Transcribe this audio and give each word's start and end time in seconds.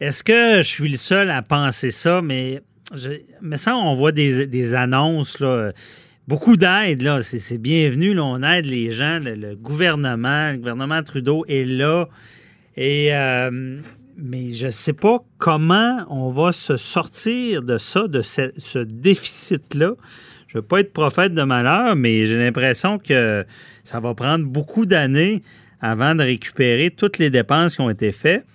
Est-ce 0.00 0.22
que 0.24 0.62
je 0.62 0.66
suis 0.66 0.88
le 0.88 0.96
seul 0.96 1.30
à 1.30 1.42
penser 1.42 1.90
ça, 1.90 2.22
mais, 2.22 2.62
ça, 3.56 3.76
on 3.76 3.94
voit 3.94 4.12
des, 4.12 4.74
annonces, 4.74 5.42
beaucoup 6.26 6.56
d'aide, 6.56 7.20
c'est, 7.20 7.58
bienvenu, 7.58 8.18
on 8.18 8.42
aide 8.42 8.64
les 8.64 8.92
gens, 8.92 9.18
le, 9.18 9.34
le 9.34 9.56
gouvernement, 9.56 10.52
le 10.52 10.56
gouvernement 10.56 11.02
Trudeau 11.02 11.44
est 11.48 11.66
là, 11.66 12.08
et, 12.78 13.14
euh, 13.14 13.78
mais 14.16 14.52
je 14.52 14.66
ne 14.66 14.70
sais 14.70 14.94
pas 14.94 15.18
comment 15.36 15.98
on 16.08 16.30
va 16.30 16.52
se 16.52 16.78
sortir 16.78 17.62
de 17.62 17.76
ça, 17.76 18.08
de 18.08 18.22
ce, 18.22 18.52
ce 18.56 18.78
déficit-là. 18.78 19.92
Je 20.46 20.56
ne 20.56 20.62
veux 20.62 20.66
pas 20.66 20.80
être 20.80 20.94
prophète 20.94 21.34
de 21.34 21.42
malheur, 21.42 21.94
mais 21.94 22.24
j'ai 22.24 22.38
l'impression 22.38 22.96
que 22.96 23.44
ça 23.84 24.00
va 24.00 24.14
prendre 24.14 24.46
beaucoup 24.46 24.86
d'années 24.86 25.42
avant 25.82 26.14
de 26.14 26.22
récupérer 26.22 26.90
toutes 26.90 27.18
les 27.18 27.28
dépenses 27.28 27.76
qui 27.76 27.82
ont 27.82 27.90
été 27.90 28.12
faites. 28.12 28.46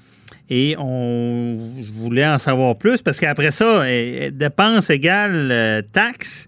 Et 0.50 0.76
on 0.78 1.74
je 1.80 1.92
voulais 1.92 2.26
en 2.26 2.38
savoir 2.38 2.76
plus 2.78 3.02
parce 3.02 3.20
qu'après 3.20 3.52
ça, 3.52 3.90
eh, 3.90 4.32
dépenses 4.32 4.90
égales 4.90 5.52
euh, 5.52 5.82
taxes. 5.92 6.48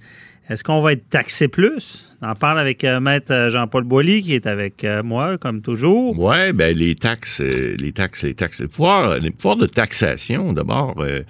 Est-ce 0.50 0.64
qu'on 0.64 0.82
va 0.82 0.94
être 0.94 1.10
taxé 1.10 1.48
plus? 1.48 2.07
On 2.20 2.30
en 2.30 2.36
parle 2.36 2.58
avec 2.58 2.84
euh, 2.84 3.00
Maître 3.00 3.50
Jean-Paul 3.52 3.84
Boilly, 3.84 4.24
qui 4.24 4.34
est 4.34 4.48
avec 4.48 4.84
euh, 4.84 5.04
moi, 5.04 5.38
comme 5.38 5.62
toujours. 5.62 6.16
Oui, 6.18 6.52
ben 6.52 6.76
les 6.76 6.96
taxes, 6.96 7.42
euh, 7.42 7.76
les 7.78 7.92
taxes, 7.92 8.24
les 8.24 8.34
taxes, 8.34 8.60
les 8.62 8.68
pouvoirs, 8.68 9.20
les 9.20 9.30
pouvoirs 9.30 9.56
de 9.58 9.68
taxation, 9.68 10.52
d'abord, 10.52 10.96
euh, 10.98 11.22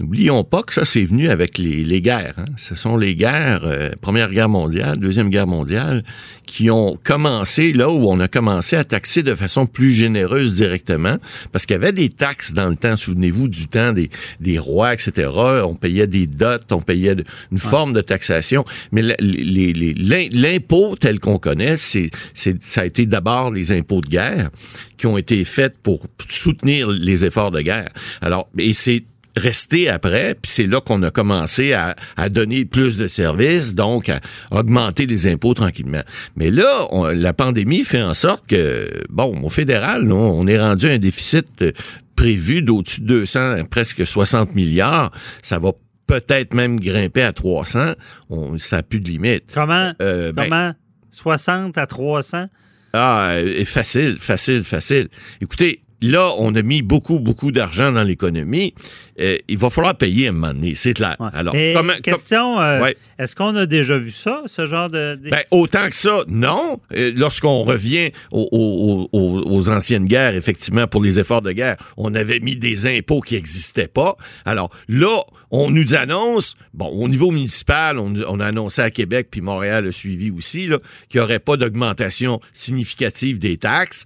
n'oublions 0.00 0.42
pas 0.42 0.62
que 0.62 0.72
ça, 0.72 0.86
c'est 0.86 1.04
venu 1.04 1.28
avec 1.28 1.58
les, 1.58 1.84
les 1.84 2.00
guerres. 2.00 2.36
hein. 2.38 2.46
Ce 2.56 2.74
sont 2.74 2.96
les 2.96 3.14
guerres, 3.14 3.60
euh, 3.64 3.90
Première 4.00 4.30
Guerre 4.30 4.48
mondiale, 4.48 4.96
Deuxième 4.96 5.28
Guerre 5.28 5.46
mondiale, 5.46 6.02
qui 6.46 6.70
ont 6.70 6.98
commencé 7.04 7.74
là 7.74 7.90
où 7.90 8.08
on 8.10 8.18
a 8.18 8.26
commencé 8.26 8.74
à 8.76 8.84
taxer 8.84 9.22
de 9.22 9.34
façon 9.34 9.66
plus 9.66 9.90
généreuse 9.90 10.54
directement, 10.54 11.16
parce 11.52 11.66
qu'il 11.66 11.74
y 11.74 11.78
avait 11.78 11.92
des 11.92 12.08
taxes 12.08 12.54
dans 12.54 12.70
le 12.70 12.76
temps, 12.76 12.96
souvenez-vous 12.96 13.48
du 13.48 13.68
temps 13.68 13.92
des, 13.92 14.08
des 14.40 14.58
rois, 14.58 14.94
etc. 14.94 15.28
On 15.64 15.74
payait 15.74 16.06
des 16.06 16.26
dots, 16.26 16.56
on 16.70 16.80
payait 16.80 17.16
de- 17.16 17.24
une 17.50 17.58
forme 17.58 17.92
de 17.92 18.00
taxation, 18.00 18.64
mais 18.92 19.02
les- 19.02 19.14
les- 19.20 20.21
l'impôt 20.30 20.96
tel 20.96 21.20
qu'on 21.20 21.38
connaît, 21.38 21.76
c'est, 21.76 22.10
ça 22.34 22.82
a 22.82 22.84
été 22.84 23.06
d'abord 23.06 23.50
les 23.50 23.72
impôts 23.72 24.00
de 24.00 24.08
guerre 24.08 24.50
qui 24.96 25.06
ont 25.06 25.18
été 25.18 25.44
faits 25.44 25.78
pour 25.82 26.06
soutenir 26.28 26.88
les 26.88 27.24
efforts 27.24 27.50
de 27.50 27.60
guerre. 27.60 27.90
Alors, 28.20 28.48
et 28.58 28.72
c'est 28.72 29.04
resté 29.36 29.88
après, 29.88 30.34
puis 30.34 30.50
c'est 30.52 30.66
là 30.66 30.80
qu'on 30.80 31.02
a 31.02 31.10
commencé 31.10 31.72
à, 31.72 31.96
donner 32.28 32.64
plus 32.64 32.96
de 32.96 33.08
services, 33.08 33.74
donc 33.74 34.08
à 34.08 34.20
augmenter 34.50 35.06
les 35.06 35.26
impôts 35.26 35.54
tranquillement. 35.54 36.02
Mais 36.36 36.50
là, 36.50 36.88
la 37.14 37.32
pandémie 37.32 37.84
fait 37.84 38.02
en 38.02 38.14
sorte 38.14 38.46
que, 38.46 38.88
bon, 39.08 39.40
au 39.42 39.48
fédéral, 39.48 40.10
on 40.12 40.46
est 40.46 40.60
rendu 40.60 40.88
à 40.88 40.92
un 40.92 40.98
déficit 40.98 41.46
euh, 41.62 41.72
prévu 42.16 42.62
d'au-dessus 42.62 43.00
de 43.00 43.06
200, 43.06 43.64
presque 43.70 44.06
60 44.06 44.54
milliards. 44.54 45.10
Ça 45.42 45.58
va 45.58 45.72
peut-être 46.06 46.54
même 46.54 46.78
grimper 46.78 47.22
à 47.22 47.32
300. 47.32 47.92
On, 48.30 48.56
ça 48.58 48.76
n'a 48.76 48.82
plus 48.82 49.00
de 49.00 49.08
limite. 49.08 49.44
Comment? 49.52 49.92
Euh, 50.00 50.32
ben, 50.32 50.44
comment? 50.44 50.72
60 51.10 51.78
à 51.78 51.86
300? 51.86 52.46
Ah, 52.92 53.32
euh, 53.32 53.64
facile, 53.64 54.18
facile, 54.18 54.64
facile. 54.64 55.08
Écoutez, 55.40 55.82
là, 56.02 56.30
on 56.38 56.54
a 56.54 56.62
mis 56.62 56.82
beaucoup, 56.82 57.18
beaucoup 57.18 57.52
d'argent 57.52 57.90
dans 57.92 58.02
l'économie. 58.02 58.74
Euh, 59.20 59.36
il 59.48 59.58
va 59.58 59.68
falloir 59.70 59.94
payer 59.94 60.28
un 60.28 60.32
moment 60.32 60.52
donné, 60.54 60.74
c'est 60.74 60.94
clair. 60.94 61.16
Ouais. 61.20 61.28
Alors, 61.34 61.54
Mais 61.54 61.74
comment- 61.76 61.92
question, 62.02 62.60
euh, 62.60 62.80
Ouais. 62.80 62.96
est-ce 63.18 63.36
qu'on 63.36 63.54
a 63.56 63.66
déjà 63.66 63.98
vu 63.98 64.10
ça, 64.10 64.42
ce 64.46 64.64
genre 64.66 64.88
de... 64.88 65.18
Ben, 65.22 65.42
autant 65.50 65.88
que 65.88 65.94
ça, 65.94 66.20
non. 66.28 66.80
Euh, 66.96 67.12
Lorsqu'on 67.14 67.62
revient 67.62 68.10
aux, 68.32 68.48
aux- 68.50 69.08
aux- 69.12 69.42
aux 69.50 69.68
anciennes 69.68 70.06
guerres, 70.06 70.34
effectivement, 70.34 70.86
pour 70.86 71.02
les 71.02 71.20
efforts 71.20 71.42
de 71.42 71.52
guerre, 71.52 71.76
on 71.96 72.14
avait 72.14 72.40
mis 72.40 72.56
des 72.56 72.86
impôts 72.86 73.20
qui 73.20 73.34
n'existaient 73.34 73.86
pas. 73.86 74.16
Alors 74.46 74.70
là, 74.88 75.20
on 75.50 75.70
nous 75.70 75.94
annonce, 75.94 76.56
bon, 76.72 76.86
au 76.86 77.08
niveau 77.08 77.30
municipal, 77.30 77.98
on, 77.98 78.14
on 78.26 78.40
a 78.40 78.46
annoncé 78.46 78.80
à 78.80 78.90
Québec, 78.90 79.28
puis 79.30 79.42
Montréal 79.42 79.86
a 79.86 79.92
suivi 79.92 80.30
aussi, 80.30 80.68
qu'il 81.10 81.20
n'y 81.20 81.20
aurait 81.20 81.38
pas 81.38 81.58
d'augmentation 81.58 82.40
significative 82.54 83.38
des 83.38 83.58
taxes. 83.58 84.04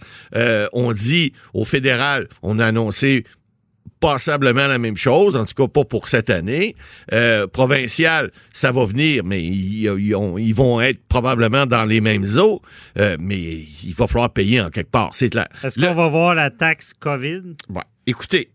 On 0.72 0.92
dit 0.92 1.32
au 1.54 1.64
fédéral, 1.64 1.85
on 2.42 2.58
a 2.58 2.66
annoncé 2.66 3.24
passablement 4.00 4.66
la 4.66 4.78
même 4.78 4.96
chose, 4.96 5.36
en 5.36 5.44
tout 5.46 5.54
cas 5.54 5.68
pas 5.68 5.84
pour 5.84 6.08
cette 6.08 6.28
année. 6.28 6.76
Euh, 7.12 7.46
provincial, 7.46 8.30
ça 8.52 8.70
va 8.70 8.84
venir, 8.84 9.22
mais 9.24 9.42
ils, 9.42 9.84
ils 9.98 10.14
ont- 10.14 10.36
ils 10.38 10.54
vont 10.54 10.80
être 10.80 11.00
probablement 11.08 11.64
dans 11.66 11.84
les 11.84 12.00
mêmes 12.00 12.26
eaux, 12.36 12.60
euh, 12.98 13.16
mais 13.18 13.38
il 13.40 13.94
va 13.96 14.06
falloir 14.06 14.30
payer 14.30 14.60
en 14.60 14.68
quelque 14.70 14.90
part, 14.90 15.14
c'est 15.14 15.30
clair. 15.30 15.48
Est-ce 15.64 15.80
qu'on 15.80 15.94
va 15.94 16.08
voir 16.08 16.34
la 16.34 16.50
taxe 16.50 16.92
COVID? 16.98 17.42
Bon, 17.68 17.80
écoutez, 18.06 18.50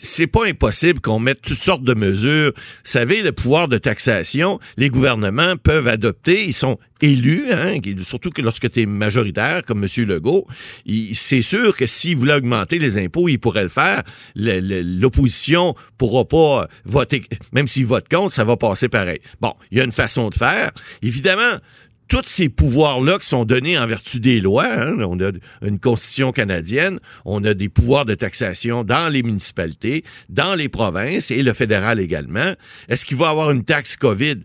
c'est 0.00 0.26
pas 0.26 0.46
impossible 0.46 1.00
qu'on 1.00 1.18
mette 1.18 1.42
toutes 1.42 1.62
sortes 1.62 1.84
de 1.84 1.94
mesures. 1.94 2.52
Vous 2.56 2.90
savez, 2.90 3.22
le 3.22 3.32
pouvoir 3.32 3.68
de 3.68 3.78
taxation, 3.78 4.58
les 4.76 4.90
gouvernements 4.90 5.56
peuvent 5.56 5.88
adopter, 5.88 6.44
ils 6.44 6.52
sont 6.52 6.78
élus, 7.00 7.52
hein, 7.52 7.78
surtout 8.00 8.30
que 8.30 8.40
lorsque 8.40 8.70
tu 8.70 8.82
es 8.82 8.86
majoritaire, 8.86 9.62
comme 9.66 9.84
M. 9.84 10.06
Legault, 10.06 10.46
c'est 11.14 11.42
sûr 11.42 11.76
que 11.76 11.86
s'il 11.86 12.16
voulait 12.16 12.34
augmenter 12.34 12.78
les 12.78 12.98
impôts, 12.98 13.28
il 13.28 13.38
pourrait 13.38 13.64
le 13.64 13.68
faire. 13.68 14.02
L'opposition 14.34 15.74
pourra 15.98 16.24
pas 16.24 16.68
voter, 16.84 17.22
même 17.52 17.66
s'il 17.66 17.86
vote 17.86 18.08
contre, 18.08 18.32
ça 18.32 18.44
va 18.44 18.56
passer 18.56 18.88
pareil. 18.88 19.20
Bon, 19.40 19.54
il 19.70 19.78
y 19.78 19.80
a 19.80 19.84
une 19.84 19.92
façon 19.92 20.30
de 20.30 20.34
faire. 20.34 20.70
Évidemment, 21.02 21.58
tous 22.08 22.24
ces 22.24 22.48
pouvoirs-là 22.48 23.18
qui 23.18 23.28
sont 23.28 23.44
donnés 23.44 23.78
en 23.78 23.86
vertu 23.86 24.20
des 24.20 24.40
lois, 24.40 24.66
hein, 24.66 24.96
on 25.00 25.18
a 25.20 25.30
une 25.62 25.78
constitution 25.78 26.32
canadienne, 26.32 26.98
on 27.24 27.44
a 27.44 27.54
des 27.54 27.68
pouvoirs 27.68 28.04
de 28.04 28.14
taxation 28.14 28.84
dans 28.84 29.12
les 29.12 29.22
municipalités, 29.22 30.04
dans 30.28 30.54
les 30.54 30.68
provinces 30.68 31.30
et 31.30 31.42
le 31.42 31.52
fédéral 31.52 32.00
également. 32.00 32.54
Est-ce 32.88 33.04
qu'il 33.04 33.16
va 33.16 33.30
avoir 33.30 33.50
une 33.50 33.64
taxe 33.64 33.96
COVID? 33.96 34.36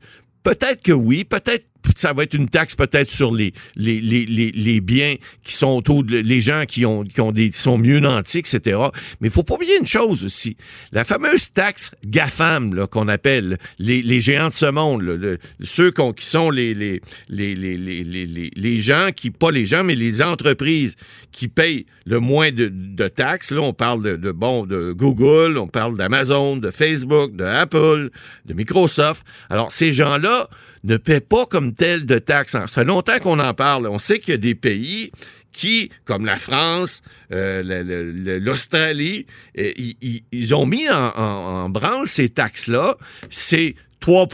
Peut-être 0.43 0.81
que 0.81 0.91
oui, 0.91 1.25
peut-être 1.25 1.68
ça 1.95 2.13
va 2.13 2.23
être 2.23 2.33
une 2.33 2.49
taxe 2.49 2.75
peut-être 2.75 3.09
sur 3.11 3.33
les, 3.33 3.53
les, 3.75 3.99
les, 4.01 4.25
les, 4.25 4.51
les 4.51 4.81
biens 4.81 5.15
qui 5.43 5.53
sont 5.53 5.67
autour 5.69 6.03
de 6.03 6.17
les 6.17 6.41
gens 6.41 6.63
qui 6.67 6.85
ont 6.85 7.03
qui 7.03 7.21
ont 7.21 7.31
des 7.31 7.49
qui 7.49 7.57
sont 7.57 7.77
mieux 7.77 7.99
nantis, 7.99 8.39
etc. 8.39 8.77
Mais 9.21 9.27
il 9.29 9.31
faut 9.31 9.43
pas 9.43 9.55
oublier 9.55 9.77
une 9.79 9.85
chose 9.87 10.25
aussi. 10.25 10.55
La 10.91 11.03
fameuse 11.03 11.51
taxe 11.51 11.91
GAFAM 12.05 12.87
qu'on 12.87 13.07
appelle 13.07 13.57
les, 13.79 14.01
les 14.01 14.21
géants 14.21 14.49
de 14.49 14.53
ce 14.53 14.65
monde, 14.69 15.01
là, 15.03 15.15
le- 15.15 15.37
ceux 15.61 15.91
qu'on- 15.91 16.13
qui 16.13 16.25
sont 16.25 16.49
les, 16.51 16.73
les, 16.73 17.01
les, 17.29 17.55
les, 17.55 17.77
les- 17.77 18.51
les 18.55 18.77
gens 18.77 19.09
qui, 19.15 19.31
pas 19.31 19.51
les 19.51 19.65
gens, 19.65 19.83
mais 19.83 19.95
les 19.95 20.21
entreprises 20.21 20.95
qui 21.31 21.47
payent 21.47 21.85
le 22.05 22.19
moins 22.19 22.51
de, 22.51 22.69
de 22.71 23.07
taxes. 23.07 23.51
Là, 23.51 23.61
on 23.61 23.73
parle 23.73 24.03
de, 24.03 24.15
de 24.15 24.31
bon 24.31 24.65
de 24.65 24.91
Google, 24.93 25.57
on 25.57 25.67
parle 25.67 25.95
d'Amazon, 25.97 26.57
de 26.57 26.71
Facebook, 26.71 27.35
de 27.35 27.43
Apple, 27.43 28.09
de 28.45 28.53
Microsoft. 28.53 29.25
Alors, 29.49 29.71
ces 29.71 29.91
gens-là 29.93 30.49
ne 30.83 30.97
paient 30.97 31.19
pas 31.19 31.45
comme 31.45 31.73
tel 31.73 32.05
de 32.05 32.19
taxes. 32.19 32.55
Ça 32.67 32.83
longtemps 32.83 33.19
qu'on 33.19 33.39
en 33.39 33.53
parle. 33.53 33.87
On 33.87 33.99
sait 33.99 34.19
qu'il 34.19 34.31
y 34.31 34.35
a 34.35 34.37
des 34.37 34.55
pays 34.55 35.11
qui, 35.51 35.91
comme 36.05 36.25
la 36.25 36.37
France, 36.37 37.01
euh, 37.31 38.39
l'Australie, 38.39 39.25
ils, 39.55 40.55
ont 40.55 40.65
mis 40.65 40.89
en 40.89 41.69
branle 41.69 42.07
ces 42.07 42.29
taxes-là. 42.29 42.97
C'est 43.29 43.75
3 43.99 44.27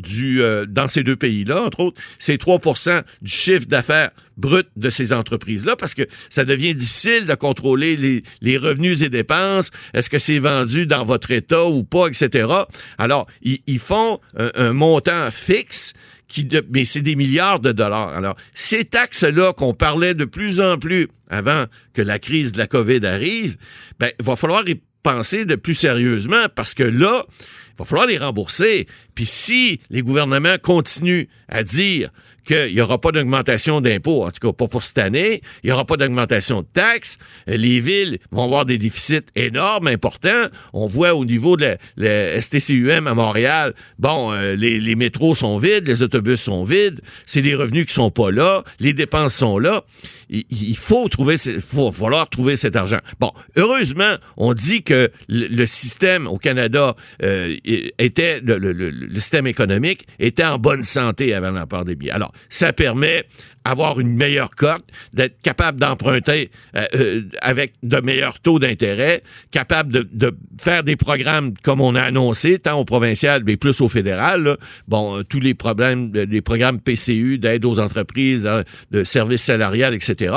du, 0.00 0.42
euh, 0.42 0.66
dans 0.66 0.88
ces 0.88 1.02
deux 1.02 1.16
pays-là, 1.16 1.62
entre 1.62 1.80
autres, 1.80 2.00
c'est 2.18 2.40
3% 2.40 3.02
du 3.22 3.30
chiffre 3.30 3.66
d'affaires 3.66 4.10
brut 4.36 4.66
de 4.76 4.88
ces 4.88 5.12
entreprises-là, 5.12 5.76
parce 5.76 5.94
que 5.94 6.02
ça 6.30 6.44
devient 6.44 6.74
difficile 6.74 7.26
de 7.26 7.34
contrôler 7.34 7.96
les, 7.96 8.22
les 8.40 8.56
revenus 8.56 9.02
et 9.02 9.10
dépenses. 9.10 9.70
Est-ce 9.92 10.08
que 10.08 10.18
c'est 10.18 10.38
vendu 10.38 10.86
dans 10.86 11.04
votre 11.04 11.30
État 11.30 11.66
ou 11.66 11.84
pas, 11.84 12.06
etc. 12.08 12.48
Alors, 12.96 13.26
ils, 13.42 13.78
font 13.78 14.18
un, 14.36 14.50
un 14.54 14.72
montant 14.72 15.30
fixe 15.30 15.92
qui 16.26 16.44
de- 16.44 16.64
mais 16.70 16.84
c'est 16.86 17.02
des 17.02 17.16
milliards 17.16 17.60
de 17.60 17.72
dollars. 17.72 18.08
Alors, 18.10 18.36
ces 18.54 18.84
taxes-là 18.84 19.52
qu'on 19.52 19.74
parlait 19.74 20.14
de 20.14 20.24
plus 20.24 20.60
en 20.60 20.78
plus 20.78 21.08
avant 21.28 21.66
que 21.92 22.00
la 22.02 22.18
crise 22.18 22.52
de 22.52 22.58
la 22.58 22.66
COVID 22.66 23.04
arrive, 23.04 23.56
ben, 23.98 24.10
il 24.18 24.24
va 24.24 24.36
falloir 24.36 24.64
penser 25.02 25.44
de 25.44 25.54
plus 25.56 25.74
sérieusement 25.74 26.46
parce 26.54 26.74
que 26.74 26.82
là, 26.82 27.24
il 27.30 27.78
va 27.78 27.84
falloir 27.84 28.06
les 28.06 28.18
rembourser. 28.18 28.86
Puis 29.14 29.26
si 29.26 29.80
les 29.90 30.02
gouvernements 30.02 30.56
continuent 30.62 31.26
à 31.48 31.62
dire 31.62 32.10
qu'il 32.44 32.74
n'y 32.74 32.80
aura 32.80 33.00
pas 33.00 33.12
d'augmentation 33.12 33.80
d'impôts, 33.80 34.24
en 34.24 34.30
tout 34.30 34.46
cas 34.48 34.52
pas 34.52 34.68
pour 34.68 34.82
cette 34.82 34.98
année. 34.98 35.42
Il 35.62 35.66
n'y 35.66 35.72
aura 35.72 35.84
pas 35.84 35.96
d'augmentation 35.96 36.62
de 36.62 36.66
taxes. 36.72 37.18
Les 37.46 37.80
villes 37.80 38.18
vont 38.30 38.44
avoir 38.44 38.64
des 38.64 38.78
déficits 38.78 39.20
énormes, 39.36 39.86
importants. 39.88 40.46
On 40.72 40.86
voit 40.86 41.14
au 41.14 41.24
niveau 41.24 41.56
de 41.56 41.64
la, 41.64 41.76
la 41.96 42.40
STCUM 42.40 43.06
à 43.06 43.14
Montréal, 43.14 43.74
bon, 43.98 44.32
euh, 44.32 44.54
les, 44.56 44.80
les 44.80 44.94
métros 44.96 45.34
sont 45.34 45.58
vides, 45.58 45.86
les 45.86 46.02
autobus 46.02 46.40
sont 46.40 46.64
vides, 46.64 47.00
c'est 47.26 47.42
des 47.42 47.54
revenus 47.54 47.86
qui 47.86 47.92
sont 47.94 48.10
pas 48.10 48.30
là, 48.30 48.62
les 48.78 48.92
dépenses 48.92 49.34
sont 49.34 49.58
là. 49.58 49.84
Il, 50.28 50.44
il 50.50 50.76
faut 50.76 51.08
trouver, 51.08 51.36
faut 51.36 51.90
falloir 51.92 52.28
trouver 52.28 52.56
cet 52.56 52.76
argent. 52.76 52.98
Bon, 53.18 53.32
heureusement, 53.56 54.14
on 54.36 54.54
dit 54.54 54.82
que 54.82 55.10
le, 55.28 55.46
le 55.48 55.66
système 55.66 56.26
au 56.26 56.38
Canada 56.38 56.94
euh, 57.22 57.56
était 57.98 58.40
le- 58.40 58.58
le- 58.58 58.72
le 58.72 59.14
système 59.20 59.46
économique 59.46 60.06
était 60.18 60.44
en 60.44 60.58
bonne 60.58 60.82
santé 60.82 61.34
avant 61.34 61.50
la 61.50 61.66
pandémie. 61.66 62.10
Alors, 62.10 62.29
ça 62.48 62.72
permet 62.72 63.24
avoir 63.64 64.00
une 64.00 64.14
meilleure 64.14 64.50
cote, 64.50 64.84
d'être 65.12 65.40
capable 65.42 65.78
d'emprunter 65.78 66.50
euh, 66.76 66.84
euh, 66.94 67.22
avec 67.42 67.74
de 67.82 68.00
meilleurs 68.00 68.40
taux 68.40 68.58
d'intérêt, 68.58 69.22
capable 69.50 70.04
de, 70.10 70.34
faire 70.60 70.82
des 70.82 70.96
programmes 70.96 71.52
comme 71.62 71.80
on 71.80 71.94
a 71.94 72.02
annoncé, 72.02 72.58
tant 72.58 72.78
au 72.78 72.84
provincial, 72.84 73.42
mais 73.44 73.56
plus 73.56 73.80
au 73.80 73.88
fédéral. 73.88 74.56
Bon, 74.88 75.18
euh, 75.18 75.24
tous 75.24 75.40
les 75.40 75.54
problèmes, 75.54 76.12
les 76.12 76.40
programmes 76.40 76.80
PCU, 76.80 77.38
d'aide 77.38 77.64
aux 77.64 77.78
entreprises, 77.78 78.42
de, 78.42 78.64
de 78.90 79.04
services 79.04 79.42
salariales, 79.42 79.94
etc. 79.94 80.34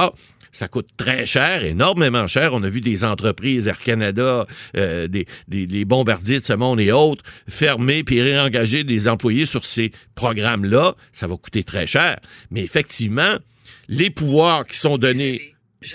Ça 0.54 0.68
coûte 0.70 0.88
très 0.96 1.26
cher, 1.26 1.64
énormément 1.66 2.28
cher. 2.28 2.54
On 2.54 2.62
a 2.64 2.70
vu 2.70 2.80
des 2.80 3.04
entreprises, 3.04 3.68
Air 3.68 3.80
Canada, 3.80 4.46
euh, 4.78 5.08
des, 5.08 5.26
des- 5.48 5.66
les 5.66 5.84
bombardiers 5.84 6.40
de 6.40 6.46
ce 6.46 6.54
monde 6.54 6.80
et 6.80 6.92
autres, 6.92 7.24
fermer 7.50 8.04
puis 8.04 8.22
réengager 8.22 8.84
des 8.86 9.08
employés 9.08 9.46
sur 9.48 9.66
ces 9.66 9.92
programmes-là. 10.14 10.94
Ça 11.12 11.28
va 11.28 11.36
coûter 11.38 11.64
très 11.64 11.88
cher. 11.88 12.20
Mais 12.52 12.62
effectivement, 12.62 13.36
les 13.90 14.10
pouvoirs 14.12 14.66
qui 14.66 14.78
sont 14.78 14.98
donnés 14.98 15.42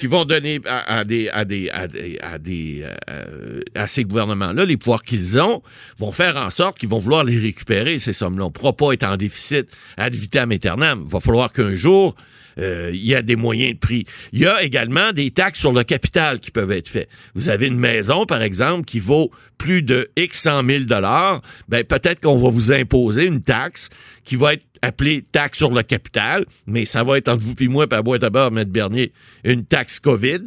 qui 0.00 0.06
vont 0.06 0.26
donner 0.26 0.60
à, 0.66 0.98
à 0.98 1.04
des 1.04 1.30
à 1.30 1.46
des 1.46 1.70
à 1.70 1.86
des 1.88 2.18
à, 2.20 2.36
des, 2.38 2.84
euh, 3.08 3.60
à 3.74 3.86
ces 3.86 4.04
gouvernements-là 4.04 4.66
les 4.66 4.76
pouvoirs 4.76 5.02
qu'ils 5.02 5.40
ont 5.40 5.62
vont 5.98 6.12
faire 6.12 6.36
en 6.36 6.50
sorte 6.50 6.78
qu'ils 6.78 6.90
vont 6.90 6.98
vouloir 6.98 7.24
les 7.24 7.38
récupérer 7.38 7.96
ces 7.96 8.12
sommes-là. 8.12 8.44
On 8.44 8.48
ne 8.48 8.52
pourra 8.52 8.74
pas 8.74 8.92
être 8.92 9.04
en 9.04 9.16
déficit 9.16 9.66
ad 9.96 10.14
vitam 10.14 10.52
aeternam. 10.52 11.04
Il 11.06 11.10
va 11.10 11.20
falloir 11.20 11.50
qu'un 11.52 11.74
jour 11.74 12.14
euh, 12.58 12.90
il 12.92 13.04
y 13.04 13.14
a 13.14 13.22
des 13.22 13.36
moyens 13.36 13.74
de 13.74 13.78
prix. 13.78 14.04
Il 14.32 14.40
y 14.40 14.46
a 14.46 14.62
également 14.62 15.12
des 15.12 15.30
taxes 15.30 15.60
sur 15.60 15.72
le 15.72 15.84
capital 15.84 16.40
qui 16.40 16.50
peuvent 16.50 16.72
être 16.72 16.88
faites. 16.88 17.08
Vous 17.34 17.48
avez 17.48 17.66
une 17.66 17.78
maison, 17.78 18.26
par 18.26 18.42
exemple, 18.42 18.84
qui 18.84 19.00
vaut 19.00 19.30
plus 19.58 19.82
de 19.82 20.10
X 20.16 20.42
100 20.42 20.64
000 20.64 20.84
dollars. 20.84 21.42
Ben, 21.68 21.84
peut-être 21.84 22.20
qu'on 22.20 22.36
va 22.36 22.50
vous 22.50 22.72
imposer 22.72 23.24
une 23.24 23.42
taxe 23.42 23.88
qui 24.24 24.36
va 24.36 24.54
être 24.54 24.64
appelée 24.82 25.22
taxe 25.32 25.58
sur 25.58 25.70
le 25.70 25.82
capital, 25.82 26.44
mais 26.66 26.84
ça 26.84 27.02
va 27.02 27.18
être 27.18 27.28
entre 27.28 27.42
vous 27.42 27.54
et 27.58 27.68
moi, 27.68 27.86
à 27.90 28.02
boîte 28.02 28.22
à 28.22 28.30
beurre, 28.30 28.56
M. 28.56 28.64
Bernier, 28.64 29.12
une 29.44 29.64
taxe 29.64 29.98
COVID, 29.98 30.40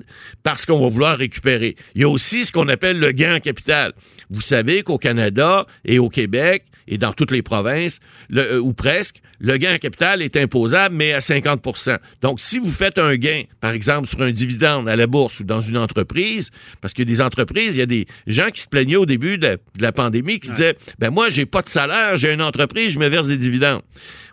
parce 0.44 0.66
qu'on 0.66 0.80
va 0.80 0.88
vouloir 0.88 1.18
récupérer. 1.18 1.75
Il 1.96 2.02
y 2.02 2.04
a 2.04 2.10
aussi 2.10 2.46
ce 2.46 2.52
qu'on 2.52 2.69
appelle 2.69 3.00
le 3.00 3.12
gain 3.12 3.36
en 3.36 3.40
capital. 3.40 3.94
Vous 4.30 4.42
savez 4.42 4.84
qu'au 4.84 4.98
Canada 4.98 5.66
et 5.84 6.00
au 6.00 6.10
Québec, 6.10 6.63
et 6.88 6.98
dans 6.98 7.13
toutes 7.13 7.31
les 7.31 7.42
provinces, 7.42 8.00
euh, 8.34 8.60
ou 8.60 8.74
presque, 8.74 9.22
le 9.41 9.57
gain 9.57 9.75
en 9.75 9.77
capital 9.79 10.21
est 10.21 10.38
imposable, 10.38 10.95
mais 10.95 11.13
à 11.13 11.19
50% 11.19 11.97
Donc, 12.21 12.39
si 12.39 12.59
vous 12.59 12.71
faites 12.71 12.99
un 12.99 13.15
gain, 13.15 13.43
par 13.59 13.71
exemple, 13.71 14.07
sur 14.07 14.21
un 14.21 14.31
dividende 14.31 14.88
à 14.88 14.95
la 14.95 15.07
bourse 15.07 15.39
ou 15.39 15.43
dans 15.43 15.61
une 15.61 15.77
entreprise, 15.77 16.51
parce 16.79 16.93
qu'il 16.93 17.09
y 17.09 17.11
a 17.11 17.15
des 17.15 17.21
entreprises, 17.21 17.75
il 17.75 17.79
y 17.79 17.81
a 17.81 17.88
des 17.88 18.05
gens 18.27 18.49
qui 18.53 18.61
se 18.61 18.67
plaignaient 18.67 18.95
au 18.97 19.07
début 19.07 19.38
de 19.38 19.47
la, 19.47 19.55
de 19.55 19.81
la 19.81 19.91
pandémie, 19.91 20.39
qui 20.39 20.49
disaient, 20.49 20.77
ben 20.99 21.09
moi, 21.09 21.29
j'ai 21.29 21.47
pas 21.47 21.63
de 21.63 21.69
salaire, 21.69 22.15
j'ai 22.17 22.31
une 22.33 22.41
entreprise, 22.41 22.93
je 22.93 22.99
me 22.99 23.07
verse 23.07 23.27
des 23.27 23.38
dividendes. 23.38 23.81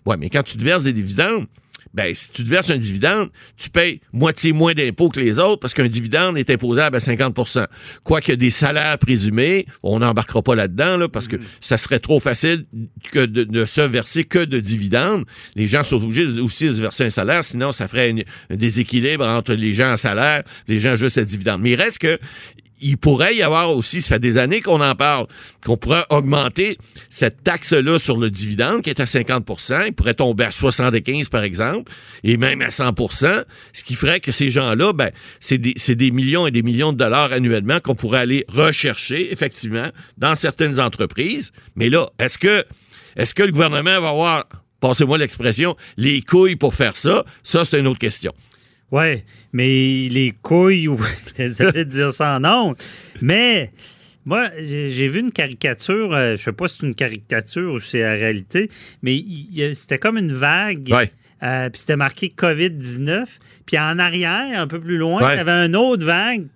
Ouais, 0.05 0.17
mais 0.19 0.29
quand 0.29 0.43
tu 0.43 0.57
te 0.57 0.63
verses 0.63 0.85
des 0.85 0.93
dividendes, 0.93 1.47
ben, 1.95 2.15
si 2.15 2.31
tu 2.31 2.45
te 2.45 2.49
verses 2.49 2.71
un 2.71 2.77
dividende, 2.77 3.31
tu 3.57 3.71
payes 3.71 4.01
moitié 4.13 4.53
moins 4.53 4.73
d'impôts 4.75 5.09
que 5.09 5.21
les 5.21 5.39
autres 5.39 5.61
parce 5.61 5.75
qu'un 5.75 5.89
dividende 5.89 6.39
est 6.39 6.51
imposable 6.51 6.97
à 6.97 6.99
50% 7.01 7.67
Quoique 8.05 8.33
des 8.33 8.51
salaires 8.51 8.99
présumés, 8.99 9.67
on 9.83 9.99
n'embarquera 10.01 10.43
pas 10.43 10.55
là-dedans, 10.55 10.97
là, 10.97 11.09
parce 11.09 11.29
que 11.29 11.37
ça 11.61 11.79
serait 11.79 11.99
trop 12.01 12.21
facile 12.21 12.67
que 13.13 13.25
de 13.27 13.45
ne 13.45 13.65
se 13.65 13.81
verser 13.81 14.25
que 14.25 14.45
de 14.45 14.61
dividendes. 14.61 15.25
Les 15.55 15.67
gens 15.67 15.85
sont 15.85 15.97
obligés 16.03 16.27
aussi 16.41 16.67
de 16.69 16.73
se 16.75 16.81
verser 16.81 17.05
un 17.05 17.11
salaire, 17.11 17.43
sinon 17.45 17.73
ça 17.73 17.89
ferait 17.89 18.11
une- 18.11 18.25
un 18.51 18.57
déséquilibre 18.57 19.27
entre 19.27 19.55
les 19.55 19.75
gens 19.75 19.91
à 19.91 19.97
salaire, 19.97 20.43
les 20.67 20.79
gens 20.79 20.97
juste 20.97 21.19
à 21.19 21.25
dividendes. 21.25 21.61
Mais 21.63 21.71
il 21.71 21.77
reste 21.81 21.99
que 21.99 22.19
il 22.81 22.97
pourrait 22.97 23.35
y 23.35 23.43
avoir 23.43 23.71
aussi, 23.71 24.01
ça 24.01 24.09
fait 24.09 24.19
des 24.19 24.39
années 24.39 24.61
qu'on 24.61 24.81
en 24.81 24.95
parle, 24.95 25.27
qu'on 25.65 25.77
pourrait 25.77 26.05
augmenter 26.11 26.79
cette 27.11 27.43
taxe-là 27.43 27.99
sur 27.99 28.17
le 28.17 28.31
dividende 28.31 28.83
qui 28.83 28.91
est 28.91 29.01
à 29.01 29.05
50% 29.05 29.87
Il 29.87 29.93
pourrait 29.93 30.15
tomber 30.15 30.45
à 30.45 30.51
75% 30.51 31.29
par 31.29 31.43
exemple, 31.43 31.93
et 32.25 32.37
même 32.37 32.63
à 32.63 32.69
100% 32.69 33.45
ce 33.73 33.85
qui 33.85 33.95
ferait 33.95 34.21
que 34.21 34.33
ces 34.33 34.51
gens-là, 34.51 34.93
ben, 34.93 35.11
c'est 35.41 35.59
des, 35.59 35.75
des 35.75 36.11
millions 36.11 36.47
et 36.47 36.51
des 36.51 36.63
millions 36.63 36.93
de 36.93 36.99
dollars 36.99 37.33
annuellement 37.33 37.81
qu'on 37.81 37.95
pourrait 37.95 38.21
aller 38.21 38.45
rechercher, 38.49 39.33
effectivement, 39.33 39.89
dans 40.17 40.35
certaines 40.35 40.81
entreprises. 40.81 41.53
Mais 41.77 41.91
là, 41.91 42.07
est-ce 42.19 42.39
que, 42.39 42.65
est-ce 43.17 43.35
que 43.35 43.43
le 43.43 43.53
gouvernement 43.53 44.01
va 44.01 44.11
avoir, 44.11 44.45
passez-moi 44.81 45.19
l'expression, 45.19 45.77
les 45.97 46.23
couilles 46.23 46.57
pour 46.57 46.75
faire 46.75 46.97
ça? 46.97 47.25
Ça, 47.43 47.65
c'est 47.65 47.79
une 47.79 47.87
autre 47.87 47.99
question. 47.99 48.33
Oui, 48.91 49.23
mais 49.53 49.67
les 50.11 50.33
couilles, 50.43 50.89
ou 50.89 50.99
désolé 51.37 51.85
de 51.85 51.91
dire 51.91 52.13
ça 52.13 52.37
en 52.37 52.41
nom, 52.41 52.75
mais 53.21 53.71
moi, 54.25 54.51
j'ai 54.59 55.09
vu 55.09 55.21
une 55.21 55.33
caricature, 55.33 56.13
euh, 56.15 56.37
je 56.37 56.43
sais 56.43 56.53
pas 56.53 56.69
si 56.69 56.79
c'est 56.81 56.87
une 56.87 56.95
caricature 56.95 57.73
ou 57.73 57.81
si 57.81 57.91
c'est 57.91 58.03
la 58.03 58.13
réalité, 58.13 58.71
mais 59.03 59.23
c'était 59.75 59.99
comme 59.99 60.19
une 60.19 60.33
vague. 60.33 60.89
Ouais. 60.91 61.11
euh, 61.43 61.71
puis 61.71 61.81
c'était 61.81 61.97
marqué 61.97 62.33
COVID-19. 62.37 63.25
Puis 63.67 63.79
en 63.79 63.99
arrière, 63.99 64.61
un 64.61 64.67
peu 64.67 64.81
plus 64.81 64.97
loin, 64.99 65.23
Ouais. 65.23 65.35
il 65.35 65.37
y 65.37 65.41
avait 65.41 65.67
une 65.67 65.77
autre 65.77 66.05
vague 66.05 66.47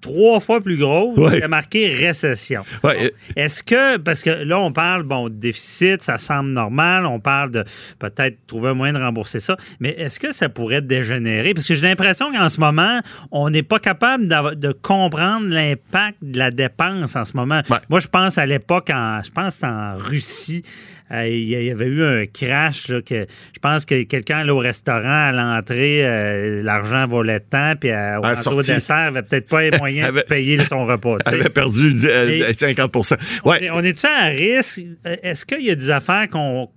trois 0.00 0.40
fois 0.40 0.60
plus 0.60 0.76
grosse, 0.78 1.16
Ouais. 1.18 1.30
c'était 1.34 1.48
marqué 1.48 1.88
récession. 1.88 2.62
Ouais, 2.84 3.06
euh, 3.06 3.08
Est-ce 3.36 3.62
que, 3.62 3.96
parce 3.96 4.22
que 4.22 4.30
là, 4.30 4.58
on 4.58 4.72
parle, 4.72 5.02
bon, 5.02 5.28
de 5.28 5.34
déficit, 5.34 6.02
ça 6.02 6.18
semble 6.18 6.50
normal, 6.50 7.06
on 7.06 7.20
parle 7.20 7.50
de 7.50 7.64
peut-être 7.98 8.36
trouver 8.46 8.70
un 8.70 8.74
moyen 8.74 8.92
de 8.92 8.98
rembourser 8.98 9.40
ça, 9.40 9.56
mais 9.80 9.90
est-ce 9.90 10.20
que 10.20 10.32
ça 10.32 10.48
pourrait 10.48 10.82
dégénérer? 10.82 11.54
Parce 11.54 11.66
que 11.66 11.74
j'ai 11.74 11.86
l'impression 11.86 12.32
qu'en 12.32 12.48
ce 12.48 12.60
moment, 12.60 13.00
on 13.32 13.50
n'est 13.50 13.62
pas 13.62 13.78
capable 13.78 14.26
de 14.28 14.72
comprendre 14.72 15.46
l'impact 15.48 16.18
de 16.22 16.38
la 16.38 16.50
dépense 16.50 17.16
en 17.16 17.24
ce 17.24 17.36
moment. 17.36 17.62
Ouais. 17.70 17.78
Moi, 17.88 18.00
je 18.00 18.08
pense 18.08 18.38
à 18.38 18.46
l'époque, 18.46 18.90
en, 18.92 19.20
je 19.22 19.30
pense 19.30 19.62
en 19.62 19.96
Russie, 19.96 20.62
euh, 21.10 21.26
il 21.26 21.44
y 21.48 21.70
avait 21.70 21.86
eu 21.86 22.02
un 22.04 22.26
crash, 22.26 22.88
là, 22.88 23.00
que 23.00 23.26
je 23.54 23.58
pense 23.60 23.84
que 23.86 24.02
quelqu'un 24.02 24.38
allait 24.40 24.50
au 24.50 24.58
restaurant, 24.58 25.28
à 25.28 25.32
l'entrée, 25.32 26.04
euh, 26.04 26.62
l'argent 26.62 27.06
volait 27.06 27.40
tant, 27.40 27.74
puis 27.80 27.90
au 27.90 27.94
À 27.94 28.32
au 28.52 28.56
dessert, 28.62 28.80
il 29.04 29.08
avait 29.16 29.22
peut-être 29.22 29.48
pas 29.48 29.62
les 29.62 29.70
Avait- 29.88 30.22
de 30.22 30.26
payer 30.26 30.64
son 30.64 30.86
repas. 30.86 31.16
sais. 31.26 31.34
avait 31.34 31.48
perdu 31.50 31.92
euh, 32.04 32.44
Mais- 32.48 32.54
50 32.54 32.96
On 33.44 33.50
Ouais. 33.50 33.64
est- 33.64 33.70
On 33.70 33.80
est-tu 33.82 34.06
à 34.06 34.26
risque? 34.26 34.80
Est-ce 35.04 35.44
qu'il 35.46 35.62
y 35.64 35.70
a 35.70 35.74
des 35.74 35.90
affaires 35.90 36.28
qu'on. 36.28 36.68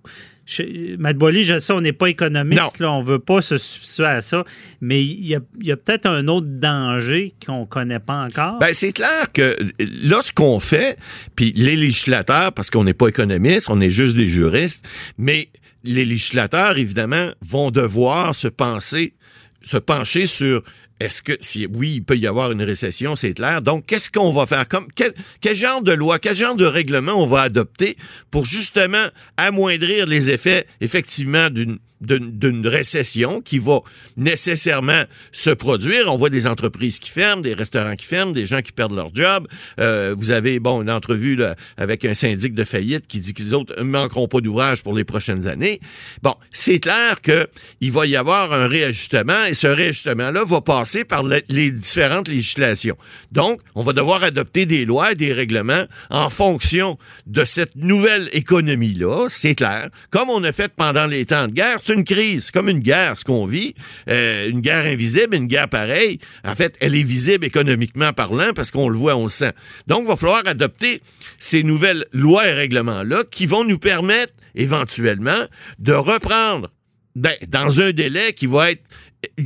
Matt 0.97 1.15
Boily, 1.17 1.43
je 1.43 1.59
sais, 1.59 1.71
on 1.71 1.79
n'est 1.79 1.93
pas 1.93 2.07
économiste, 2.07 2.79
là, 2.79 2.91
on 2.91 3.01
veut 3.03 3.19
pas 3.19 3.41
se 3.41 3.57
substituer 3.57 4.05
à 4.07 4.21
ça, 4.21 4.43
mais 4.81 5.01
il 5.01 5.25
y 5.25 5.35
a, 5.71 5.77
peut-être 5.77 6.07
un 6.07 6.27
autre 6.27 6.47
danger 6.49 7.35
qu'on 7.45 7.65
connaît 7.65 7.99
pas 7.99 8.25
encore. 8.25 8.59
Ben, 8.59 8.73
c'est 8.73 8.91
clair 8.91 9.31
que 9.33 9.55
là, 10.03 10.19
ce 10.21 10.33
qu'on 10.33 10.59
fait, 10.59 10.97
puis 11.35 11.53
les 11.55 11.77
législateurs, 11.77 12.51
parce 12.51 12.69
qu'on 12.69 12.83
n'est 12.83 12.95
pas 12.95 13.07
économistes, 13.07 13.67
on 13.69 13.79
est 13.79 13.91
juste 13.91 14.17
des 14.17 14.27
juristes, 14.27 14.85
mais 15.17 15.47
les 15.85 16.03
législateurs, 16.05 16.77
évidemment, 16.77 17.29
vont 17.41 17.71
devoir 17.71 18.35
se 18.35 18.49
penser, 18.49 19.13
se 19.61 19.77
pencher 19.77 20.25
sur 20.25 20.63
est-ce 21.01 21.21
que, 21.23 21.33
si, 21.39 21.67
oui, 21.73 21.95
il 21.95 22.03
peut 22.03 22.17
y 22.17 22.27
avoir 22.27 22.51
une 22.51 22.61
récession, 22.61 23.15
c'est 23.15 23.33
clair. 23.33 23.61
Donc, 23.61 23.85
qu'est-ce 23.87 24.11
qu'on 24.11 24.31
va 24.31 24.45
faire? 24.45 24.65
Quel, 24.95 25.55
genre 25.55 25.81
de 25.81 25.93
loi, 25.93 26.19
quel 26.19 26.35
genre 26.35 26.55
de 26.55 26.65
règlement 26.65 27.13
on 27.13 27.25
va 27.25 27.41
adopter 27.41 27.97
pour 28.29 28.45
justement 28.45 29.07
amoindrir 29.37 30.05
les 30.05 30.29
effets, 30.29 30.67
effectivement, 30.79 31.49
d'une 31.49 32.67
récession 32.67 33.41
qui 33.41 33.57
va 33.57 33.79
nécessairement 34.17 35.03
se 35.31 35.49
produire? 35.49 36.11
On 36.13 36.17
voit 36.17 36.29
des 36.29 36.45
entreprises 36.47 36.99
qui 36.99 37.09
ferment, 37.09 37.41
des 37.41 37.53
restaurants 37.53 37.95
qui 37.95 38.05
ferment, 38.05 38.31
des 38.31 38.45
gens 38.45 38.61
qui 38.61 38.71
perdent 38.71 38.95
leur 38.95 39.13
job. 39.13 39.47
Euh, 39.79 40.15
vous 40.17 40.31
avez, 40.31 40.59
bon, 40.59 40.81
une 40.81 40.91
entrevue 40.91 41.39
avec 41.77 42.05
un 42.05 42.13
syndic 42.13 42.53
de 42.53 42.63
faillite 42.63 43.07
qui 43.07 43.19
dit 43.19 43.33
que 43.33 43.41
les 43.41 43.53
autres 43.53 43.73
ne 43.79 43.83
manqueront 43.83 44.27
pas 44.27 44.41
d'ouvrage 44.41 44.83
pour 44.83 44.93
les 44.93 45.03
prochaines 45.03 45.47
années. 45.47 45.79
Bon, 46.21 46.35
c'est 46.51 46.79
clair 46.79 47.21
que 47.21 47.47
il 47.79 47.91
va 47.91 48.05
y 48.05 48.15
avoir 48.15 48.53
un 48.53 48.67
réajustement 48.67 49.45
et 49.45 49.53
ce 49.53 49.67
réajustement-là 49.67 50.43
va 50.43 50.61
passer 50.61 50.90
par 51.05 51.23
le- 51.23 51.41
les 51.49 51.71
différentes 51.71 52.27
législations. 52.27 52.97
Donc, 53.31 53.59
on 53.75 53.81
va 53.83 53.93
devoir 53.93 54.23
adopter 54.23 54.65
des 54.65 54.85
lois 54.85 55.11
et 55.11 55.15
des 55.15 55.33
règlements 55.33 55.85
en 56.09 56.29
fonction 56.29 56.97
de 57.27 57.43
cette 57.45 57.75
nouvelle 57.75 58.29
économie-là, 58.33 59.27
c'est 59.29 59.55
clair. 59.55 59.89
Comme 60.09 60.29
on 60.29 60.43
a 60.43 60.51
fait 60.51 60.71
pendant 60.75 61.05
les 61.07 61.25
temps 61.25 61.47
de 61.47 61.53
guerre, 61.53 61.79
c'est 61.81 61.93
une 61.93 62.03
crise, 62.03 62.51
comme 62.51 62.69
une 62.69 62.79
guerre, 62.79 63.17
ce 63.17 63.23
qu'on 63.23 63.45
vit. 63.45 63.73
Euh, 64.09 64.49
une 64.49 64.61
guerre 64.61 64.85
invisible, 64.85 65.35
une 65.35 65.47
guerre 65.47 65.69
pareille. 65.69 66.19
En 66.45 66.55
fait, 66.55 66.75
elle 66.79 66.95
est 66.95 67.03
visible 67.03 67.45
économiquement 67.45 68.13
parlant 68.13 68.51
parce 68.55 68.71
qu'on 68.71 68.89
le 68.89 68.97
voit, 68.97 69.15
on 69.15 69.23
le 69.23 69.29
sent. 69.29 69.51
Donc, 69.87 70.03
il 70.03 70.07
va 70.07 70.15
falloir 70.15 70.43
adopter 70.45 71.01
ces 71.39 71.63
nouvelles 71.63 72.05
lois 72.13 72.47
et 72.47 72.53
règlements-là 72.53 73.23
qui 73.31 73.45
vont 73.45 73.63
nous 73.63 73.79
permettre 73.79 74.33
éventuellement 74.55 75.45
de 75.79 75.93
reprendre 75.93 76.69
ben, 77.15 77.35
dans 77.47 77.81
un 77.81 77.91
délai 77.91 78.33
qui 78.33 78.45
va 78.47 78.71
être 78.71 78.83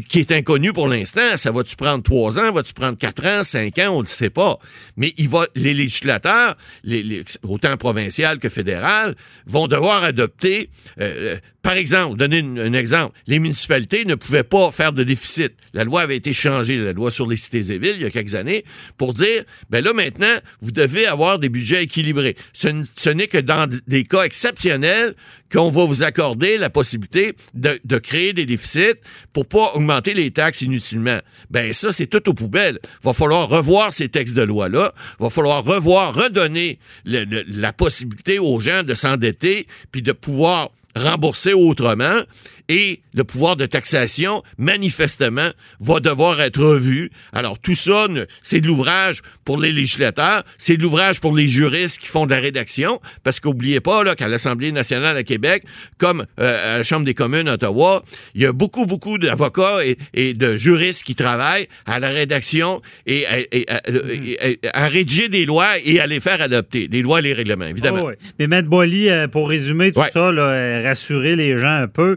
qui 0.09 0.19
est 0.19 0.31
inconnu 0.31 0.73
pour 0.73 0.87
l'instant. 0.87 1.37
Ça 1.37 1.51
va-tu 1.51 1.75
prendre 1.75 2.03
trois 2.03 2.39
ans, 2.39 2.51
va-tu 2.51 2.73
prendre 2.73 2.97
quatre 2.97 3.25
ans, 3.25 3.43
cinq 3.43 3.77
ans, 3.79 3.89
on 3.89 4.01
ne 4.01 4.07
sait 4.07 4.29
pas. 4.29 4.57
Mais 4.95 5.13
il 5.17 5.29
va, 5.29 5.45
les 5.55 5.73
législateurs, 5.73 6.55
les, 6.83 7.23
autant 7.43 7.75
provincial 7.77 8.39
que 8.39 8.49
fédéral, 8.49 9.15
vont 9.45 9.67
devoir 9.67 10.03
adopter, 10.03 10.69
euh, 10.99 11.37
par 11.65 11.73
exemple, 11.73 12.15
donner 12.17 12.41
un 12.41 12.73
exemple, 12.73 13.17
les 13.25 13.39
municipalités 13.39 14.05
ne 14.05 14.13
pouvaient 14.13 14.43
pas 14.43 14.69
faire 14.69 14.93
de 14.93 15.03
déficit. 15.03 15.53
La 15.73 15.83
loi 15.83 16.01
avait 16.01 16.15
été 16.15 16.31
changée, 16.31 16.77
la 16.77 16.93
loi 16.93 17.09
sur 17.09 17.25
les 17.25 17.37
cités 17.37 17.71
et 17.71 17.79
villes, 17.79 17.95
il 17.95 18.03
y 18.03 18.05
a 18.05 18.11
quelques 18.11 18.35
années, 18.35 18.65
pour 18.99 19.15
dire, 19.15 19.43
ben 19.71 19.83
là 19.83 19.91
maintenant, 19.91 20.35
vous 20.61 20.69
devez 20.69 21.07
avoir 21.07 21.39
des 21.39 21.49
budgets 21.49 21.81
équilibrés. 21.81 22.37
Ce, 22.53 23.09
n'est 23.09 23.25
que 23.25 23.39
dans 23.39 23.67
des 23.87 24.03
cas 24.03 24.25
exceptionnels 24.25 25.15
qu'on 25.51 25.71
va 25.71 25.85
vous 25.85 26.03
accorder 26.03 26.59
la 26.59 26.69
possibilité 26.69 27.33
de, 27.55 27.97
créer 27.97 28.33
des 28.33 28.45
déficits 28.45 28.99
pour 29.33 29.47
pas 29.47 29.71
augmenter 29.73 30.13
les 30.13 30.29
taxes 30.29 30.61
inutilement. 30.61 31.17
Ben 31.49 31.73
ça, 31.73 31.91
c'est 31.91 32.05
tout 32.05 32.29
aux 32.29 32.35
poubelles. 32.35 32.77
Va 33.03 33.13
falloir 33.13 33.49
revoir 33.49 33.91
ces 33.91 34.07
textes 34.07 34.35
de 34.35 34.43
loi-là. 34.43 34.93
Va 35.19 35.31
falloir 35.31 35.63
revoir, 35.63 36.13
redonner 36.13 36.77
la 37.05 37.73
possibilité 37.73 38.37
aux 38.37 38.59
gens 38.59 38.83
de 38.83 38.93
s'endetter 38.93 39.65
puis 39.91 40.03
de 40.03 40.11
pouvoir 40.11 40.69
rembourser 40.95 41.53
autrement 41.53 42.21
et 42.67 43.01
le 43.13 43.23
pouvoir 43.23 43.55
de 43.55 43.65
taxation, 43.65 44.43
manifestement, 44.57 45.51
va 45.79 45.99
devoir 45.99 46.41
être 46.41 46.61
revu. 46.61 47.11
Alors, 47.31 47.59
tout 47.59 47.75
ça, 47.75 48.07
c'est 48.41 48.61
de 48.61 48.67
l'ouvrage 48.67 49.21
pour 49.45 49.57
les 49.57 49.71
législateurs, 49.71 50.43
c'est 50.57 50.77
de 50.77 50.81
l'ouvrage 50.81 51.21
pour 51.21 51.35
les 51.35 51.47
juristes 51.47 51.99
qui 51.99 52.07
font 52.07 52.25
de 52.25 52.31
la 52.31 52.39
rédaction, 52.39 52.99
parce 53.23 53.39
qu'oubliez 53.39 53.79
pas 53.79 54.03
là, 54.03 54.15
qu'à 54.15 54.27
l'Assemblée 54.27 54.71
nationale 54.71 55.15
à 55.15 55.23
Québec, 55.23 55.63
comme 55.97 56.25
euh, 56.39 56.75
à 56.75 56.77
la 56.79 56.83
Chambre 56.83 57.05
des 57.05 57.13
communes 57.13 57.47
à 57.47 57.53
Ottawa, 57.53 58.03
il 58.33 58.41
y 58.41 58.45
a 58.45 58.51
beaucoup, 58.51 58.85
beaucoup 58.85 59.17
d'avocats 59.17 59.85
et, 59.85 59.97
et, 60.13 60.33
de 60.33 60.55
juristes 60.55 61.03
qui 61.03 61.15
travaillent 61.15 61.67
à 61.85 61.99
la 61.99 62.09
rédaction 62.09 62.81
et 63.05 63.25
à, 63.27 63.39
et, 63.39 63.47
et, 63.51 64.59
à, 64.73 64.87
rédiger 64.87 65.29
des 65.29 65.45
lois 65.45 65.77
et 65.83 65.99
à 65.99 66.07
les 66.07 66.19
faire 66.19 66.41
adopter, 66.41 66.87
des 66.87 67.01
lois 67.01 67.19
et 67.19 67.23
les 67.23 67.33
règlements, 67.33 67.65
évidemment. 67.65 68.01
Oh, 68.05 68.09
oui. 68.09 68.15
Mais 68.39 68.47
Maître 68.47 68.67
Boily, 68.67 69.09
euh, 69.09 69.27
pour 69.27 69.49
résumer 69.49 69.91
tout 69.91 70.01
ouais. 70.01 70.09
ça, 70.11 70.31
là, 70.31 70.81
rassurer 70.85 71.35
les 71.35 71.57
gens 71.57 71.75
un 71.75 71.87
peu, 71.87 72.15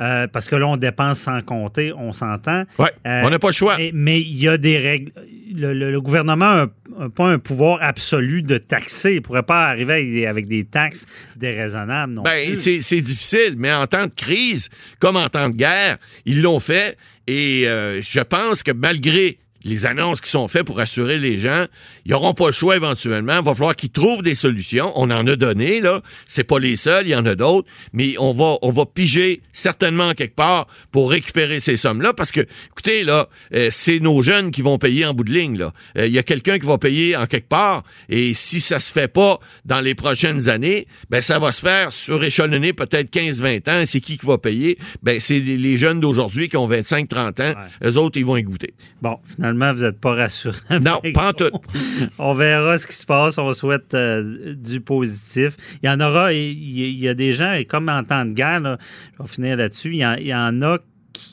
euh, 0.00 0.28
parce 0.28 0.48
que 0.48 0.56
là, 0.56 0.66
on 0.66 0.76
dépense 0.76 1.18
sans 1.18 1.42
compter, 1.42 1.92
on 1.92 2.12
s'entend. 2.12 2.64
Oui, 2.78 2.88
euh, 3.06 3.22
on 3.24 3.30
n'a 3.30 3.38
pas 3.38 3.48
le 3.48 3.52
choix. 3.52 3.76
Mais 3.92 4.20
il 4.20 4.36
y 4.36 4.48
a 4.48 4.56
des 4.56 4.78
règles. 4.78 5.12
Le, 5.54 5.72
le, 5.72 5.90
le 5.90 6.00
gouvernement 6.00 6.66
n'a 6.98 7.08
pas 7.08 7.26
un 7.26 7.38
pouvoir 7.38 7.78
absolu 7.82 8.42
de 8.42 8.58
taxer. 8.58 9.12
Il 9.12 9.16
ne 9.16 9.20
pourrait 9.20 9.42
pas 9.42 9.66
arriver 9.66 9.94
avec, 9.94 10.24
avec 10.24 10.46
des 10.46 10.64
taxes 10.64 11.06
déraisonnables 11.36 12.14
non 12.14 12.22
ben, 12.22 12.54
C'est 12.54 12.78
difficile, 12.78 13.54
mais 13.56 13.72
en 13.72 13.86
temps 13.86 14.06
de 14.06 14.12
crise, 14.14 14.68
comme 15.00 15.16
en 15.16 15.28
temps 15.28 15.48
de 15.48 15.56
guerre, 15.56 15.96
ils 16.26 16.42
l'ont 16.42 16.60
fait. 16.60 16.96
Et 17.26 17.66
euh, 17.66 18.00
je 18.00 18.20
pense 18.20 18.62
que 18.62 18.72
malgré 18.72 19.38
les 19.68 19.86
annonces 19.86 20.20
qui 20.20 20.30
sont 20.30 20.48
faites 20.48 20.64
pour 20.64 20.80
assurer 20.80 21.18
les 21.18 21.38
gens, 21.38 21.66
ils 22.04 22.12
n'auront 22.12 22.34
pas 22.34 22.46
le 22.46 22.52
choix 22.52 22.76
éventuellement. 22.76 23.38
Il 23.38 23.44
va 23.44 23.54
falloir 23.54 23.76
qu'ils 23.76 23.90
trouvent 23.90 24.22
des 24.22 24.34
solutions. 24.34 24.92
On 24.96 25.10
en 25.10 25.26
a 25.26 25.36
donné, 25.36 25.80
là. 25.80 26.02
C'est 26.26 26.44
pas 26.44 26.58
les 26.58 26.76
seuls, 26.76 27.06
il 27.06 27.10
y 27.10 27.14
en 27.14 27.26
a 27.26 27.34
d'autres. 27.34 27.68
Mais 27.92 28.14
on 28.18 28.32
va, 28.32 28.56
on 28.62 28.70
va 28.70 28.86
piger 28.86 29.42
certainement 29.52 30.14
quelque 30.14 30.34
part 30.34 30.66
pour 30.90 31.10
récupérer 31.10 31.60
ces 31.60 31.76
sommes-là. 31.76 32.14
Parce 32.14 32.32
que, 32.32 32.40
écoutez, 32.70 33.04
là, 33.04 33.28
euh, 33.54 33.68
c'est 33.70 34.00
nos 34.00 34.22
jeunes 34.22 34.50
qui 34.50 34.62
vont 34.62 34.78
payer 34.78 35.04
en 35.04 35.14
bout 35.14 35.24
de 35.24 35.32
ligne, 35.32 35.58
là. 35.58 35.72
Il 35.94 36.02
euh, 36.02 36.06
y 36.08 36.18
a 36.18 36.22
quelqu'un 36.22 36.58
qui 36.58 36.66
va 36.66 36.78
payer 36.78 37.16
en 37.16 37.26
quelque 37.26 37.48
part. 37.48 37.84
Et 38.08 38.34
si 38.34 38.60
ça 38.60 38.80
se 38.80 38.90
fait 38.90 39.08
pas 39.08 39.38
dans 39.64 39.80
les 39.80 39.94
prochaines 39.94 40.48
années, 40.48 40.86
ben, 41.10 41.20
ça 41.20 41.38
va 41.38 41.52
se 41.52 41.60
faire 41.60 41.92
suréchelonner 41.92 42.72
peut-être 42.72 43.10
15-20 43.12 43.70
ans. 43.70 43.82
C'est 43.84 44.00
qui 44.00 44.18
qui 44.18 44.26
va 44.26 44.38
payer? 44.38 44.78
Ben, 45.02 45.20
c'est 45.20 45.38
les 45.38 45.76
jeunes 45.76 46.00
d'aujourd'hui 46.00 46.48
qui 46.48 46.56
ont 46.56 46.68
25-30 46.68 47.18
ans. 47.18 47.32
Ouais. 47.38 47.88
Eux 47.88 47.98
autres, 47.98 48.18
ils 48.18 48.24
vont 48.24 48.36
y 48.36 48.42
goûter. 48.42 48.74
Bon, 49.02 49.18
finalement, 49.24 49.57
vous 49.72 49.82
n'êtes 49.82 50.00
pas 50.00 50.14
rassurant. 50.14 50.56
Non, 50.80 51.00
pas 51.14 51.30
en 51.30 51.32
tout. 51.32 51.50
On 52.18 52.32
verra 52.32 52.78
ce 52.78 52.86
qui 52.86 52.94
se 52.94 53.06
passe. 53.06 53.38
On 53.38 53.52
souhaite 53.52 53.94
euh, 53.94 54.54
du 54.54 54.80
positif. 54.80 55.56
Il 55.82 55.86
y 55.86 55.90
en 55.90 56.00
aura, 56.00 56.32
il 56.32 56.38
y, 56.38 56.88
il 56.90 56.98
y, 56.98 57.08
a 57.08 57.14
des 57.14 57.32
gens, 57.32 57.52
et 57.52 57.64
comme 57.64 57.88
en 57.88 58.04
temps 58.04 58.24
de 58.24 58.32
guerre, 58.32 58.60
là, 58.60 58.78
je 59.16 59.22
vais 59.22 59.28
finir 59.28 59.56
là-dessus, 59.56 59.94
il, 59.94 60.16
il 60.20 60.26
y, 60.26 60.34
en 60.34 60.62
a 60.62 60.78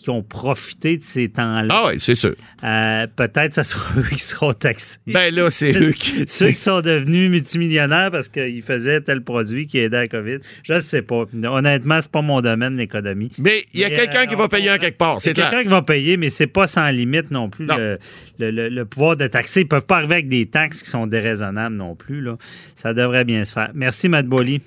qui 0.04 0.10
ont 0.10 0.24
profité 0.24 0.98
de 0.98 1.04
ces 1.04 1.30
temps-là. 1.30 1.68
Ah 1.70 1.88
oui, 1.89 2.00
c'est 2.00 2.15
sûr. 2.15 2.36
Euh, 2.63 3.08
Peut-être 3.15 3.54
ça 3.54 3.63
sera 3.63 3.94
eux 4.00 4.04
qui 4.04 4.20
seront 4.20 4.54
taxés. 4.54 4.98
Ben 5.08 5.34
là, 5.34 5.50
c'est 5.50 5.74
eux 5.74 5.92
qui... 5.92 6.24
Ceux 6.27 6.50
qui 6.50 6.58
sont 6.58 6.82
devenus 6.82 7.30
multimillionnaires 7.30 8.12
parce 8.12 8.27
qu'ils 8.27 8.62
faisaient 8.62 9.01
tel 9.01 9.24
produit 9.24 9.68
qui 9.68 9.80
aidait 9.80 9.98
à 9.98 10.01
la 10.01 10.08
COVID. 10.08 10.38
Je 10.63 10.74
ne 10.74 10.80
sais 10.80 11.01
pas. 11.01 11.25
Honnêtement, 11.44 12.00
c'est 12.01 12.12
pas 12.12 12.22
mon 12.22 12.42
domaine, 12.42 12.77
l'économie. 12.77 13.32
Mais 13.39 13.65
il 13.74 13.80
y 13.80 13.84
a 13.84 13.89
quelqu'un 13.89 14.24
euh, 14.24 14.25
qui 14.25 14.36
va 14.36 14.48
payer 14.48 14.72
en 14.72 14.77
quelque 14.77 14.98
part, 14.98 15.22
c'est 15.22 15.34
quelqu'un 15.34 15.63
qui 15.63 15.70
va 15.70 15.82
payer, 15.82 16.18
mais 16.18 16.30
c'est 16.30 16.48
pas 16.48 16.68
sans 16.68 16.89
limite 16.89 17.32
non 17.32 17.50
plus 17.50 17.65
non. 17.65 17.77
Le, 17.77 17.98
le, 18.39 18.51
le, 18.51 18.70
le, 18.70 18.86
pouvoir 18.86 19.15
de 19.15 19.27
taxer. 19.27 19.62
Ils 19.62 19.68
peuvent 19.68 19.86
pas 19.86 19.98
arriver 19.98 20.15
avec 20.15 20.27
des 20.27 20.46
taxes 20.46 20.82
qui 20.82 20.89
sont 20.89 21.08
déraisonnables 21.08 21.75
non 21.75 21.96
plus. 21.96 22.22
Là. 22.22 22.38
Ça 22.75 22.94
devrait 22.94 23.25
bien 23.25 23.44
se 23.44 23.54
faire. 23.54 23.72
Merci, 23.74 24.10
Matt 24.10 24.25
Bolly. 24.25 24.62